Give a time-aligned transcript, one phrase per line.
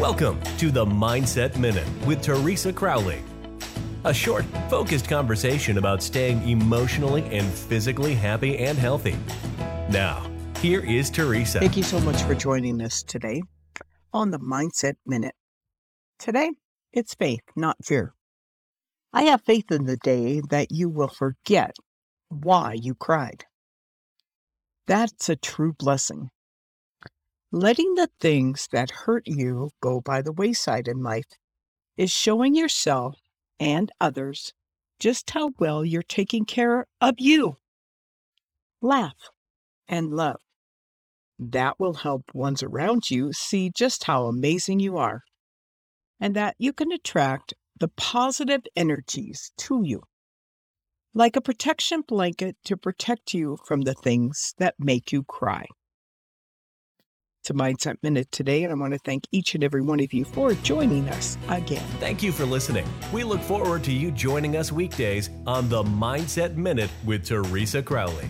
[0.00, 3.22] Welcome to the Mindset Minute with Teresa Crowley.
[4.04, 9.14] A short, focused conversation about staying emotionally and physically happy and healthy.
[9.90, 10.26] Now,
[10.60, 11.58] here is Teresa.
[11.58, 13.42] Thank you so much for joining us today
[14.10, 15.34] on the Mindset Minute.
[16.18, 16.52] Today,
[16.94, 18.14] it's faith, not fear.
[19.12, 21.76] I have faith in the day that you will forget
[22.30, 23.44] why you cried.
[24.86, 26.30] That's a true blessing.
[27.52, 31.26] Letting the things that hurt you go by the wayside in life
[31.96, 33.18] is showing yourself
[33.58, 34.52] and others
[35.00, 37.56] just how well you're taking care of you.
[38.80, 39.30] Laugh
[39.88, 40.36] and love.
[41.40, 45.22] That will help ones around you see just how amazing you are
[46.20, 50.04] and that you can attract the positive energies to you,
[51.14, 55.66] like a protection blanket to protect you from the things that make you cry
[57.44, 60.24] to Mindset Minute today, and I want to thank each and every one of you
[60.24, 61.86] for joining us again.
[61.98, 62.86] Thank you for listening.
[63.12, 68.28] We look forward to you joining us weekdays on the Mindset Minute with Teresa Crowley.